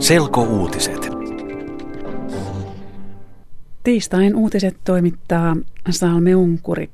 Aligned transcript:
Selkouutiset. 0.00 1.10
Tiistain 3.84 4.36
uutiset 4.36 4.76
toimittaa 4.84 5.56
Salme 5.90 6.34
Unkuri. 6.34 6.90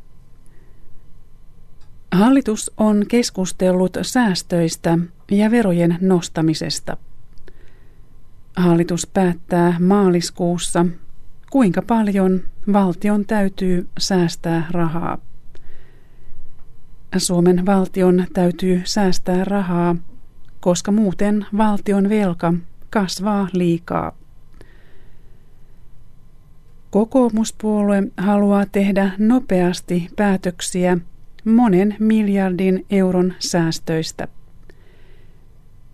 Hallitus 2.13 2.73
on 2.77 3.05
keskustellut 3.09 3.99
säästöistä 4.03 4.99
ja 5.31 5.51
verojen 5.51 5.99
nostamisesta. 6.01 6.97
Hallitus 8.57 9.07
päättää 9.07 9.77
maaliskuussa, 9.81 10.87
kuinka 11.51 11.83
paljon 11.83 12.41
valtion 12.73 13.25
täytyy 13.27 13.89
säästää 13.99 14.67
rahaa. 14.71 15.19
Suomen 17.17 17.67
valtion 17.67 18.27
täytyy 18.33 18.83
säästää 18.85 19.45
rahaa, 19.45 19.97
koska 20.61 20.93
muuten 20.93 21.47
valtion 21.57 22.09
velka 22.09 22.55
kasvaa 22.91 23.49
liikaa. 23.53 24.13
Kokoomuspuolue 26.91 28.03
haluaa 28.17 28.67
tehdä 28.73 29.11
nopeasti 29.19 30.09
päätöksiä 30.17 30.99
monen 31.45 31.97
miljardin 31.99 32.87
euron 32.91 33.35
säästöistä. 33.39 34.29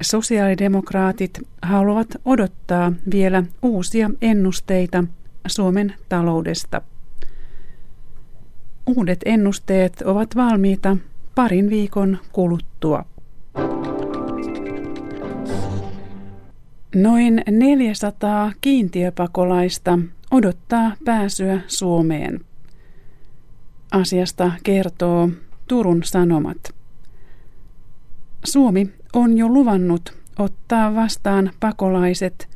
Sosiaalidemokraatit 0.03 1.41
haluavat 1.63 2.09
odottaa 2.25 2.93
vielä 3.13 3.43
uusia 3.63 4.11
ennusteita 4.23 5.05
Suomen 5.47 5.95
taloudesta. 6.09 6.83
Uudet 8.87 9.21
ennusteet 9.25 10.03
ovat 10.05 10.37
valmiita 10.37 10.97
parin 11.35 11.71
viikon 11.71 12.19
kuluttua. 12.33 13.05
Noin 16.95 17.43
400 17.51 18.53
kiintiöpakolaista 18.61 19.99
odottaa 20.31 20.93
pääsyä 21.05 21.61
Suomeen. 21.67 22.41
Asiasta 23.91 24.53
kertoo 24.65 25.29
Turun 25.69 26.03
Sanomat. 26.05 26.59
Suomi 28.45 28.91
on 29.13 29.39
jo 29.39 29.49
luvannut 29.49 30.19
ottaa 30.39 30.95
vastaan 30.95 31.51
pakolaiset, 31.61 32.49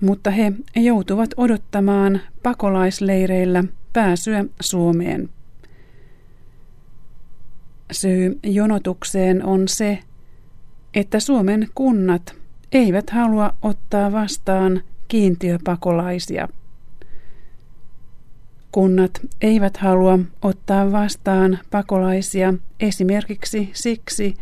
mutta 0.00 0.30
he 0.30 0.52
joutuvat 0.76 1.30
odottamaan 1.36 2.20
pakolaisleireillä 2.42 3.64
pääsyä 3.92 4.44
Suomeen. 4.60 5.28
Syy 7.92 8.38
jonotukseen 8.42 9.44
on 9.44 9.68
se, 9.68 9.98
että 10.94 11.20
Suomen 11.20 11.68
kunnat 11.74 12.39
eivät 12.72 13.10
halua 13.10 13.54
ottaa 13.62 14.12
vastaan 14.12 14.82
kiintiöpakolaisia. 15.08 16.48
Kunnat 18.72 19.20
eivät 19.40 19.76
halua 19.76 20.18
ottaa 20.42 20.92
vastaan 20.92 21.58
pakolaisia 21.70 22.54
esimerkiksi 22.80 23.70
siksi, 23.72 24.34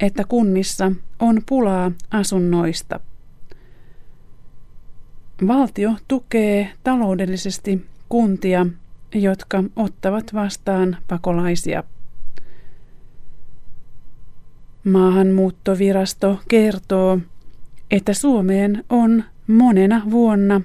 että 0.00 0.24
kunnissa 0.24 0.92
on 1.18 1.42
pulaa 1.48 1.92
asunnoista. 2.10 3.00
Valtio 5.46 5.92
tukee 6.08 6.72
taloudellisesti 6.84 7.86
kuntia, 8.08 8.66
jotka 9.14 9.64
ottavat 9.76 10.34
vastaan 10.34 10.96
pakolaisia. 11.08 11.84
Maahanmuuttovirasto 14.84 16.40
kertoo, 16.48 17.18
että 17.90 18.14
Suomeen 18.14 18.84
on 18.88 19.24
monena 19.46 20.02
vuonna 20.10 20.60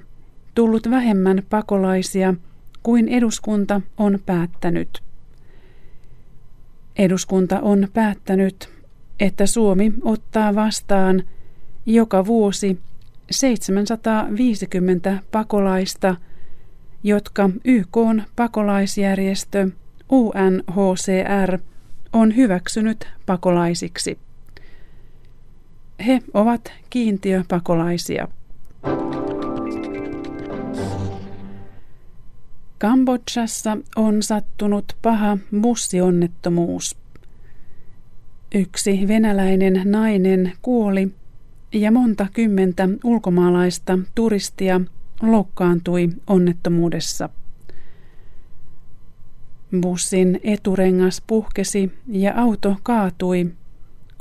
tullut 0.55 0.89
vähemmän 0.89 1.43
pakolaisia 1.49 2.33
kuin 2.83 3.07
eduskunta 3.07 3.81
on 3.97 4.19
päättänyt. 4.25 5.03
Eduskunta 6.97 7.59
on 7.59 7.87
päättänyt, 7.93 8.69
että 9.19 9.45
Suomi 9.45 9.93
ottaa 10.01 10.55
vastaan 10.55 11.23
joka 11.85 12.25
vuosi 12.25 12.79
750 13.31 15.19
pakolaista, 15.31 16.15
jotka 17.03 17.49
YK 17.65 17.97
pakolaisjärjestö 18.35 19.69
UNHCR 20.11 21.59
on 22.13 22.35
hyväksynyt 22.35 23.07
pakolaisiksi. 23.25 24.17
He 26.07 26.21
ovat 26.33 26.71
kiintiöpakolaisia. 26.89 28.27
Kambodžassa 32.77 33.77
on 33.95 34.23
sattunut 34.23 34.97
paha 35.01 35.37
bussionnettomuus. 35.61 36.97
Yksi 38.55 39.07
venäläinen 39.07 39.81
nainen 39.85 40.51
kuoli 40.61 41.11
ja 41.73 41.91
monta 41.91 42.27
kymmentä 42.33 42.89
ulkomaalaista 43.03 43.99
turistia 44.15 44.81
loukkaantui 45.21 46.09
onnettomuudessa. 46.27 47.29
Bussin 49.81 50.39
eturengas 50.43 51.21
puhkesi 51.27 51.91
ja 52.07 52.33
auto 52.35 52.75
kaatui, 52.83 53.51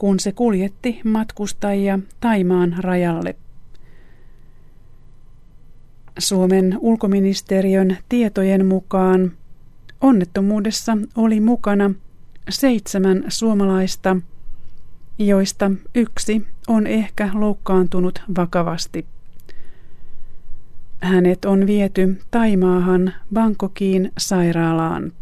kun 0.03 0.21
se 0.21 0.33
kuljetti 0.33 1.01
matkustajia 1.05 1.99
Taimaan 2.21 2.75
rajalle. 2.79 3.37
Suomen 6.19 6.77
ulkoministeriön 6.81 7.99
tietojen 8.09 8.67
mukaan 8.67 9.33
onnettomuudessa 10.01 10.99
oli 11.17 11.41
mukana 11.41 11.91
seitsemän 12.49 13.25
suomalaista, 13.29 14.17
joista 15.19 15.71
yksi 15.95 16.47
on 16.69 16.87
ehkä 16.87 17.31
loukkaantunut 17.34 18.23
vakavasti. 18.37 19.07
Hänet 21.01 21.45
on 21.45 21.67
viety 21.67 22.21
Taimaahan 22.31 23.15
Bangkokiin 23.34 24.13
sairaalaan. 24.19 25.13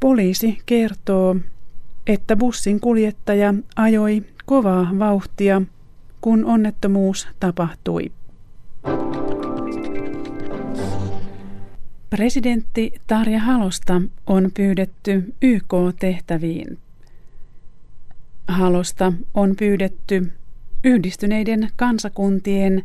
Poliisi 0.00 0.58
kertoo, 0.66 1.36
että 2.06 2.36
bussin 2.36 2.80
kuljettaja 2.80 3.54
ajoi 3.76 4.22
kovaa 4.46 4.90
vauhtia, 4.98 5.62
kun 6.20 6.44
onnettomuus 6.44 7.28
tapahtui. 7.40 8.12
Presidentti 12.10 12.92
Tarja 13.06 13.40
Halosta 13.40 14.02
on 14.26 14.50
pyydetty 14.54 15.34
YK-tehtäviin. 15.42 16.78
Halosta 18.48 19.12
on 19.34 19.56
pyydetty 19.58 20.32
yhdistyneiden 20.84 21.68
kansakuntien 21.76 22.84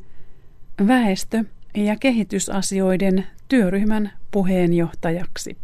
väestö- 0.88 1.44
ja 1.76 1.96
kehitysasioiden 1.96 3.26
työryhmän 3.48 4.12
puheenjohtajaksi. 4.32 5.58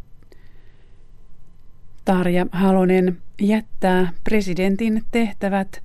Tarja 2.05 2.45
Halonen 2.51 3.21
jättää 3.41 4.11
presidentin 4.23 5.03
tehtävät 5.11 5.83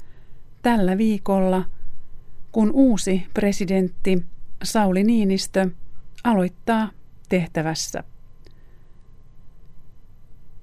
tällä 0.63 0.99
viikolla, 0.99 1.65
kun 2.53 2.71
uusi 2.75 3.27
presidentti 3.35 4.25
Sauli 4.63 5.05
Niinistö 5.05 5.71
aloittaa 6.25 6.91
tehtävässä. 7.29 8.05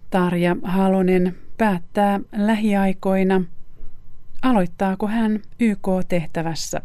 Tarja 0.10 0.56
Halonen 0.64 1.36
päättää 1.58 2.20
lähiaikoina, 2.36 3.42
aloittaako 4.42 5.08
hän 5.08 5.40
YK-tehtävässä. 5.60 6.82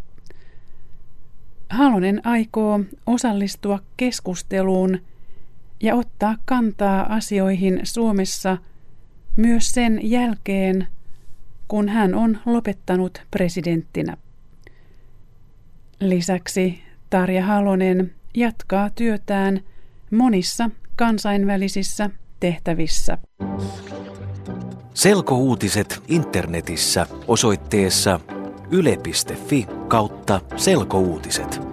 Halonen 1.70 2.26
aikoo 2.26 2.80
osallistua 3.06 3.78
keskusteluun 3.96 4.98
ja 5.82 5.94
ottaa 5.94 6.36
kantaa 6.44 7.14
asioihin 7.14 7.80
Suomessa 7.82 8.58
myös 9.36 9.70
sen 9.70 10.00
jälkeen, 10.02 10.86
kun 11.68 11.88
hän 11.88 12.14
on 12.14 12.38
lopettanut 12.46 13.22
presidenttinä. 13.30 14.16
Lisäksi 16.00 16.82
Tarja 17.10 17.44
Halonen 17.46 18.14
jatkaa 18.34 18.90
työtään 18.90 19.60
monissa 20.10 20.70
kansainvälisissä 20.96 22.10
tehtävissä. 22.40 23.18
Selkouutiset 24.94 26.02
internetissä 26.08 27.06
osoitteessa 27.28 28.20
yle.fi 28.70 29.66
kautta 29.88 30.40
selkouutiset. 30.56 31.69